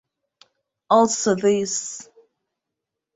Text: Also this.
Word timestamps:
Also 0.89 1.35
this. 1.35 2.09